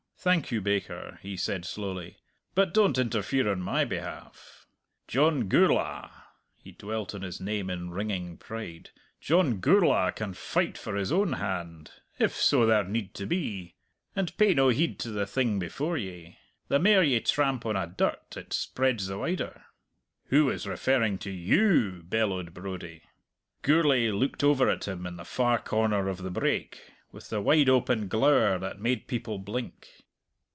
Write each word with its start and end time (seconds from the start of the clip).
"Thank 0.23 0.51
you, 0.51 0.61
baker," 0.61 1.17
he 1.23 1.35
said 1.35 1.65
slowly. 1.65 2.17
"But 2.53 2.75
don't 2.75 2.99
interfere 2.99 3.51
on 3.51 3.59
my 3.63 3.85
behalf! 3.85 4.67
John 5.07 5.49
Gourla" 5.49 6.11
he 6.59 6.73
dwelt 6.73 7.15
on 7.15 7.23
his 7.23 7.41
name 7.41 7.71
in 7.71 7.89
ringing 7.89 8.37
pride 8.37 8.91
"John 9.19 9.59
Gourla 9.59 10.11
can 10.15 10.35
fight 10.35 10.77
for 10.77 10.95
his 10.95 11.11
own 11.11 11.33
hand 11.33 11.89
if 12.19 12.35
so 12.35 12.67
there 12.67 12.83
need 12.83 13.15
to 13.15 13.25
be. 13.25 13.73
And 14.15 14.37
pay 14.37 14.53
no 14.53 14.69
heed 14.69 14.99
to 14.99 15.09
the 15.09 15.25
thing 15.25 15.57
before 15.57 15.97
ye. 15.97 16.37
The 16.67 16.77
mair 16.77 17.01
ye 17.01 17.19
tramp 17.21 17.65
on 17.65 17.75
a 17.75 17.87
dirt 17.87 18.37
it 18.37 18.53
spreads 18.53 19.07
the 19.07 19.17
wider!" 19.17 19.63
"Who 20.25 20.45
was 20.45 20.67
referring 20.67 21.17
to 21.17 21.31
you?" 21.31 22.03
bellowed 22.03 22.53
Brodie. 22.53 23.01
Gourlay 23.63 24.11
looked 24.11 24.43
over 24.43 24.69
at 24.69 24.87
him 24.87 25.07
in 25.07 25.15
the 25.17 25.25
far 25.25 25.57
corner 25.57 26.07
of 26.07 26.21
the 26.21 26.29
brake, 26.29 26.79
with 27.11 27.31
the 27.31 27.41
wide 27.41 27.69
open 27.69 28.07
glower 28.07 28.59
that 28.59 28.79
made 28.79 29.07
people 29.07 29.39
blink. 29.39 29.87